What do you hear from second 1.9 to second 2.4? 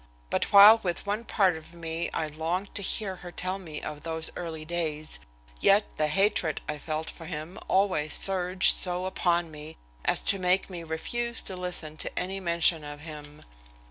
I